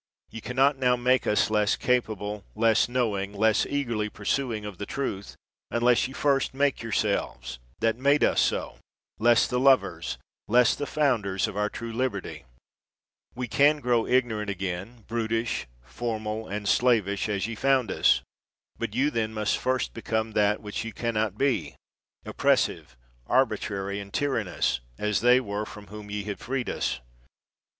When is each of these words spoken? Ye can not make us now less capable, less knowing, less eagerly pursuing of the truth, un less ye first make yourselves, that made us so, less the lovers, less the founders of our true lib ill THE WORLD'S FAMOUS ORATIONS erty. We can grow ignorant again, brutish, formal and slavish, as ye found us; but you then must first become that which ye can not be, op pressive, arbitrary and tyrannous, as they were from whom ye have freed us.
Ye 0.31 0.41
can 0.41 0.55
not 0.55 0.79
make 0.79 1.27
us 1.27 1.47
now 1.51 1.57
less 1.57 1.75
capable, 1.75 2.43
less 2.55 2.89
knowing, 2.89 3.33
less 3.33 3.67
eagerly 3.67 4.09
pursuing 4.09 4.65
of 4.65 4.79
the 4.79 4.87
truth, 4.87 5.35
un 5.69 5.83
less 5.83 6.07
ye 6.07 6.13
first 6.15 6.55
make 6.55 6.81
yourselves, 6.81 7.59
that 7.81 7.97
made 7.99 8.23
us 8.23 8.41
so, 8.41 8.79
less 9.19 9.45
the 9.47 9.59
lovers, 9.59 10.17
less 10.47 10.73
the 10.73 10.87
founders 10.87 11.47
of 11.47 11.55
our 11.55 11.69
true 11.69 11.93
lib 11.93 12.15
ill 12.15 12.19
THE 12.21 12.27
WORLD'S 12.29 12.41
FAMOUS 12.47 13.35
ORATIONS 13.35 13.35
erty. 13.35 13.37
We 13.37 13.47
can 13.47 13.79
grow 13.79 14.07
ignorant 14.07 14.49
again, 14.49 15.03
brutish, 15.07 15.67
formal 15.83 16.47
and 16.47 16.67
slavish, 16.67 17.29
as 17.29 17.45
ye 17.45 17.53
found 17.53 17.91
us; 17.91 18.21
but 18.79 18.95
you 18.95 19.11
then 19.11 19.35
must 19.35 19.59
first 19.59 19.93
become 19.93 20.31
that 20.31 20.61
which 20.63 20.83
ye 20.83 20.91
can 20.91 21.13
not 21.13 21.37
be, 21.37 21.75
op 22.25 22.37
pressive, 22.37 22.97
arbitrary 23.27 23.99
and 23.99 24.11
tyrannous, 24.11 24.79
as 24.97 25.21
they 25.21 25.39
were 25.39 25.67
from 25.67 25.89
whom 25.93 26.09
ye 26.09 26.23
have 26.23 26.39
freed 26.39 26.71
us. 26.71 26.99